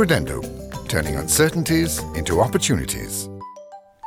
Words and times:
Credendo, 0.00 0.40
turning 0.86 1.18
uncertainties 1.18 2.00
into 2.14 2.40
opportunities. 2.40 3.26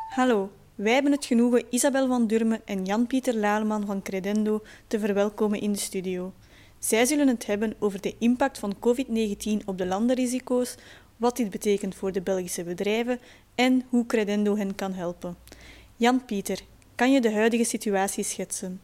Hallo, 0.09 0.51
wij 0.75 0.93
hebben 0.93 1.11
het 1.11 1.25
genoegen 1.25 1.65
Isabel 1.69 2.07
van 2.07 2.27
Durme 2.27 2.61
en 2.65 2.85
Jan-Pieter 2.85 3.35
Laleman 3.35 3.85
van 3.85 4.01
Credendo 4.01 4.61
te 4.87 4.99
verwelkomen 4.99 5.61
in 5.61 5.71
de 5.71 5.77
studio. 5.77 6.33
Zij 6.79 7.05
zullen 7.05 7.27
het 7.27 7.45
hebben 7.45 7.75
over 7.79 8.01
de 8.01 8.15
impact 8.19 8.59
van 8.59 8.75
COVID-19 8.75 9.65
op 9.65 9.77
de 9.77 9.85
landenrisico's, 9.85 10.75
wat 11.17 11.37
dit 11.37 11.49
betekent 11.49 11.95
voor 11.95 12.11
de 12.11 12.21
Belgische 12.21 12.63
bedrijven 12.63 13.19
en 13.55 13.83
hoe 13.89 14.05
Credendo 14.05 14.57
hen 14.57 14.75
kan 14.75 14.93
helpen. 14.93 15.35
Jan-Pieter, 15.95 16.59
kan 16.95 17.11
je 17.11 17.21
de 17.21 17.31
huidige 17.31 17.63
situatie 17.63 18.23
schetsen? 18.23 18.81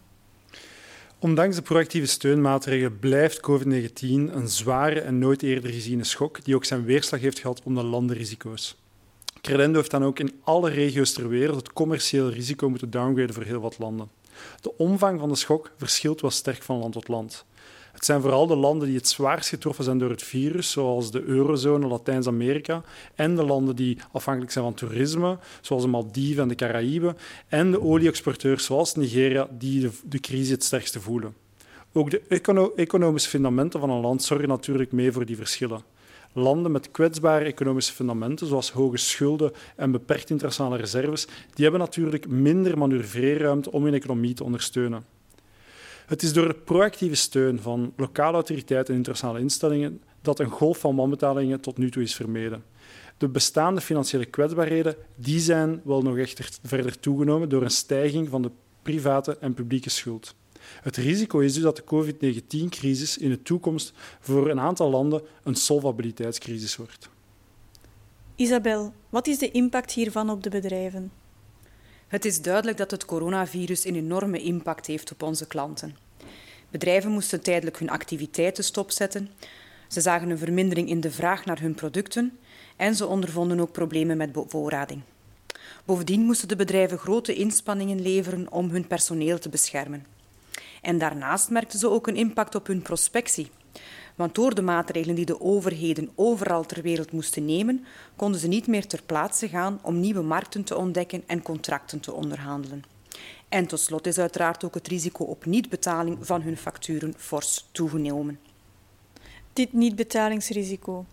Ondanks 1.21 1.55
de 1.55 1.61
proactieve 1.61 2.07
steunmaatregelen 2.07 2.99
blijft 2.99 3.39
COVID-19 3.39 3.93
een 4.01 4.47
zware 4.47 4.99
en 4.99 5.19
nooit 5.19 5.43
eerder 5.43 5.71
geziene 5.71 6.03
schok 6.03 6.43
die 6.45 6.55
ook 6.55 6.65
zijn 6.65 6.85
weerslag 6.85 7.19
heeft 7.19 7.39
gehad 7.39 7.61
op 7.63 7.75
de 7.75 7.83
landenrisico's. 7.83 8.75
Credendo 9.41 9.77
heeft 9.77 9.91
dan 9.91 10.03
ook 10.03 10.19
in 10.19 10.39
alle 10.43 10.69
regio's 10.69 11.13
ter 11.13 11.29
wereld 11.29 11.55
het 11.55 11.73
commercieel 11.73 12.29
risico 12.29 12.69
moeten 12.69 12.89
downgraden 12.89 13.33
voor 13.33 13.43
heel 13.43 13.59
wat 13.59 13.79
landen. 13.79 14.09
De 14.61 14.77
omvang 14.77 15.19
van 15.19 15.29
de 15.29 15.35
schok 15.35 15.71
verschilt 15.77 16.21
wel 16.21 16.31
sterk 16.31 16.63
van 16.63 16.77
land 16.77 16.93
tot 16.93 17.07
land. 17.07 17.45
Het 17.91 18.05
zijn 18.05 18.21
vooral 18.21 18.47
de 18.47 18.55
landen 18.55 18.87
die 18.87 18.97
het 18.97 19.07
zwaarst 19.07 19.49
getroffen 19.49 19.83
zijn 19.83 19.97
door 19.97 20.09
het 20.09 20.23
virus, 20.23 20.71
zoals 20.71 21.11
de 21.11 21.23
eurozone, 21.23 21.87
Latijns-Amerika, 21.87 22.83
en 23.15 23.35
de 23.35 23.45
landen 23.45 23.75
die 23.75 23.97
afhankelijk 24.11 24.51
zijn 24.51 24.65
van 24.65 24.73
toerisme, 24.73 25.37
zoals 25.61 25.83
de 25.83 25.89
Maldiven 25.89 26.41
en 26.41 26.47
de 26.47 26.55
Caraïben, 26.55 27.17
en 27.47 27.71
de 27.71 27.81
olie-exporteurs, 27.81 28.65
zoals 28.65 28.95
Nigeria, 28.95 29.47
die 29.51 29.89
de, 30.03 30.19
crisis 30.19 30.49
het 30.49 30.63
sterkste 30.63 31.01
voelen. 31.01 31.35
Ook 31.93 32.11
de 32.11 32.21
econo 32.27 32.73
economische 32.75 33.29
fundamenten 33.29 33.79
van 33.79 33.89
een 33.89 34.01
land 34.01 34.23
zorgen 34.23 34.47
natuurlijk 34.47 34.91
mee 34.91 35.11
voor 35.11 35.25
die 35.25 35.37
verschillen. 35.37 35.81
Landen 36.33 36.71
met 36.71 36.91
kwetsbare 36.91 37.45
economische 37.45 37.93
fundamenten, 37.93 38.47
zoals 38.47 38.71
hoge 38.71 38.97
schulden 38.97 39.51
en 39.75 39.91
beperkte 39.91 40.33
internationale 40.33 40.77
reserves, 40.77 41.25
die 41.25 41.63
hebben 41.63 41.79
natuurlijk 41.79 42.27
minder 42.27 42.77
manoeuvreerruimte 42.77 43.71
om 43.71 43.83
hun 43.83 43.93
economie 43.93 44.33
te 44.33 44.43
ondersteunen. 44.43 45.18
Het 46.09 46.23
is 46.23 46.33
door 46.33 46.47
de 46.47 46.53
proactieve 46.53 47.15
steun 47.15 47.59
van 47.61 47.93
lokale 47.97 48.33
autoriteiten 48.33 48.93
en 48.93 48.97
internationale 48.97 49.39
instellingen 49.39 50.01
dat 50.21 50.39
een 50.39 50.49
golf 50.49 50.77
van 50.77 50.95
wanbetalingen 50.95 51.61
tot 51.61 51.77
nu 51.77 51.91
toe 51.91 52.03
is 52.03 52.15
vermeden. 52.15 52.63
De 53.17 53.27
bestaande 53.27 53.81
financiële 53.81 54.25
kwetsbaarheden 54.25 54.95
die 55.15 55.39
zijn 55.39 55.81
wel 55.83 56.01
nog 56.01 56.17
echter 56.17 56.49
verder 56.63 56.99
toegenomen 56.99 57.49
door 57.49 57.61
een 57.61 57.69
stijging 57.69 58.29
van 58.29 58.41
de 58.41 58.51
private 58.81 59.37
en 59.37 59.53
publieke 59.53 59.89
schuld. 59.89 60.35
Het 60.81 60.95
risico 60.97 61.39
is 61.39 61.53
dus 61.53 61.63
dat 61.63 61.75
de 61.75 61.83
COVID-19-crisis 61.83 63.17
in 63.17 63.29
de 63.29 63.41
toekomst 63.41 63.93
voor 64.19 64.49
een 64.49 64.59
aantal 64.59 64.89
landen 64.89 65.21
een 65.43 65.55
solvabiliteitscrisis 65.55 66.75
wordt. 66.75 67.09
Isabel, 68.35 68.93
wat 69.09 69.27
is 69.27 69.37
de 69.37 69.51
impact 69.51 69.91
hiervan 69.91 70.29
op 70.29 70.43
de 70.43 70.49
bedrijven? 70.49 71.18
Het 72.09 72.25
is 72.25 72.41
duidelijk 72.41 72.77
dat 72.77 72.91
het 72.91 73.05
coronavirus 73.05 73.85
een 73.85 73.95
enorme 73.95 74.41
impact 74.41 74.85
heeft 74.85 75.11
op 75.11 75.23
onze 75.23 75.47
klanten. 75.47 75.97
Bedrijven 76.69 77.11
moesten 77.11 77.41
tijdelijk 77.41 77.79
hun 77.79 77.89
activiteiten 77.89 78.63
stopzetten. 78.63 79.29
Ze 79.87 80.01
zagen 80.01 80.29
een 80.29 80.37
vermindering 80.37 80.89
in 80.89 81.01
de 81.01 81.11
vraag 81.11 81.45
naar 81.45 81.59
hun 81.59 81.75
producten 81.75 82.37
en 82.75 82.95
ze 82.95 83.07
ondervonden 83.07 83.59
ook 83.59 83.71
problemen 83.71 84.17
met 84.17 84.31
bevoorrading. 84.31 85.01
Bovendien 85.85 86.21
moesten 86.21 86.47
de 86.47 86.55
bedrijven 86.55 86.97
grote 86.97 87.33
inspanningen 87.33 88.01
leveren 88.01 88.51
om 88.51 88.69
hun 88.69 88.87
personeel 88.87 89.39
te 89.39 89.49
beschermen. 89.49 90.05
En 90.81 90.97
daarnaast 90.97 91.49
merkten 91.49 91.79
ze 91.79 91.89
ook 91.89 92.07
een 92.07 92.15
impact 92.15 92.55
op 92.55 92.67
hun 92.67 92.81
prospectie. 92.81 93.49
Want 94.19 94.35
door 94.35 94.55
de 94.55 94.61
maatregelen 94.61 95.15
die 95.15 95.25
de 95.25 95.41
overheden 95.41 96.09
overal 96.15 96.65
ter 96.65 96.81
wereld 96.81 97.11
moesten 97.11 97.45
nemen, 97.45 97.85
konden 98.15 98.39
ze 98.39 98.47
niet 98.47 98.67
meer 98.67 98.87
ter 98.87 99.03
plaatse 99.05 99.47
gaan 99.47 99.79
om 99.81 99.99
nieuwe 99.99 100.21
markten 100.21 100.63
te 100.63 100.75
ontdekken 100.75 101.23
en 101.27 101.41
contracten 101.41 101.99
te 101.99 102.13
onderhandelen. 102.13 102.83
En 103.49 103.65
tot 103.65 103.79
slot 103.79 104.07
is 104.07 104.17
uiteraard 104.17 104.63
ook 104.63 104.73
het 104.73 104.87
risico 104.87 105.23
op 105.23 105.45
niet-betaling 105.45 106.17
van 106.21 106.41
hun 106.41 106.57
facturen 106.57 107.13
fors 107.17 107.67
toegenomen. 107.71 108.39
Dit 109.53 109.73
niet-betalingsrisico. 109.73 111.05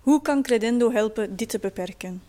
Hoe 0.00 0.22
kan 0.22 0.42
Credendo 0.42 0.92
helpen 0.92 1.36
dit 1.36 1.48
te 1.48 1.58
beperken? 1.58 2.22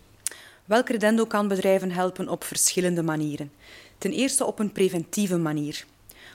Wel, 0.64 0.82
Credendo 0.82 1.24
kan 1.24 1.48
bedrijven 1.48 1.90
helpen 1.90 2.28
op 2.28 2.44
verschillende 2.44 3.02
manieren. 3.02 3.52
Ten 3.98 4.12
eerste 4.12 4.44
op 4.44 4.58
een 4.58 4.72
preventieve 4.72 5.38
manier. 5.38 5.84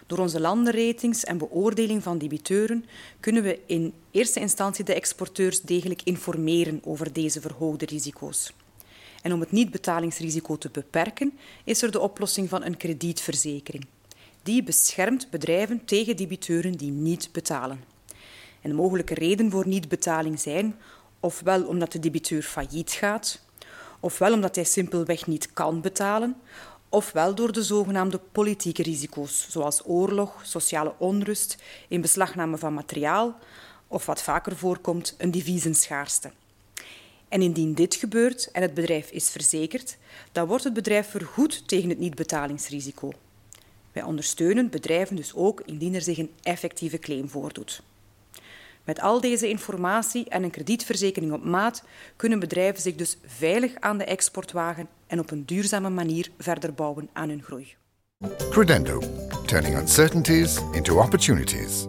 Door 0.08 0.18
onze 0.18 0.40
landenratings 0.40 1.24
en 1.24 1.38
beoordeling 1.38 2.04
van 2.04 2.18
debiteuren 2.18 2.86
kunnen 3.20 3.44
we 3.44 3.60
in 3.66 3.94
eerste 4.12 4.40
instantie 4.40 4.86
de 4.86 4.94
exporteurs 4.94 5.62
degelijk 5.62 6.02
informeren 6.04 6.82
over 6.84 7.14
deze 7.14 7.42
verhoogde 7.42 7.86
risico's. 7.86 8.54
En 9.22 9.34
om 9.34 9.40
het 9.40 9.52
niet-betalingsrisico 9.52 10.58
te 10.58 10.70
beperken, 10.72 11.38
is 11.64 11.82
er 11.82 11.92
de 11.92 12.00
oplossing 12.00 12.50
van 12.50 12.64
een 12.64 12.78
kredietverzekering. 12.78 13.86
Die 14.44 14.64
beschermt 14.64 15.30
bedrijven 15.30 15.86
tegen 15.86 16.18
debiteuren 16.18 16.72
die 16.72 16.92
niet 16.92 17.30
betalen. 17.32 17.84
En 18.62 18.70
de 18.70 18.76
mogelijke 18.76 19.14
reden 19.14 19.52
voor 19.52 19.68
niet-betaling 19.68 20.40
zijn 20.40 20.76
ofwel 21.20 21.64
omdat 21.66 21.92
de 21.92 22.00
debiteur 22.00 22.42
failliet 22.42 22.92
gaat, 22.92 23.42
ofwel 24.00 24.34
omdat 24.34 24.56
hij 24.56 24.64
simpelweg 24.64 25.28
niet 25.28 25.54
kan 25.54 25.82
betalen, 25.82 26.36
ofwel 26.96 27.36
door 27.36 27.52
de 27.52 27.64
zogenaamde 27.64 28.20
politieke 28.32 28.84
risico's, 28.84 29.48
zoals 29.50 29.82
oorlog, 29.86 30.42
sociale 30.44 30.94
onrust, 30.98 31.58
inbeslagname 31.88 32.58
van 32.58 32.74
materiaal 32.74 33.38
of 33.88 34.06
wat 34.06 34.22
vaker 34.22 34.56
voorkomt, 34.56 35.16
een 35.18 35.32
deviesenschaarste. 35.32 36.32
En 37.30 37.42
indien 37.42 37.74
dit 37.74 37.96
gebeurt 37.96 38.52
en 38.52 38.62
het 38.62 38.74
bedrijf 38.74 39.10
is 39.12 39.30
verzekerd, 39.30 39.98
dan 40.32 40.48
wordt 40.48 40.64
het 40.64 40.74
bedrijf 40.74 41.10
vergoed 41.10 41.68
tegen 41.68 41.90
het 41.90 42.00
niet-betalingsrisico. 42.00 43.12
Wij 43.92 44.04
ondersteunen 44.04 44.70
bedrijven 44.70 45.16
dus 45.16 45.34
ook 45.34 45.62
indien 45.66 45.96
er 45.96 46.02
zich 46.02 46.18
een 46.18 46.32
effectieve 46.42 47.00
claim 47.00 47.30
voordoet. 47.30 47.82
Met 48.86 49.02
al 49.02 49.22
deze 49.22 49.50
informatie 49.50 50.30
en 50.30 50.44
een 50.44 50.50
kredietverzekering 50.50 51.32
op 51.32 51.44
maat 51.44 51.84
kunnen 52.16 52.40
bedrijven 52.40 52.82
zich 52.82 52.96
dus 52.96 53.18
veilig 53.26 53.76
aan 53.80 53.98
de 53.98 54.06
export 54.06 54.52
wagen 54.52 54.88
en 55.08 55.20
op 55.20 55.32
een 55.32 55.46
duurzame 55.46 55.90
manier 55.90 56.30
verder 56.38 56.74
bouwen 56.74 57.10
aan 57.14 57.30
hun 57.30 57.44
groei. 57.44 57.76
Credendo, 58.50 59.02
turning 59.46 59.78
uncertainties 59.78 60.60
into 60.72 61.02
opportunities. 61.02 61.86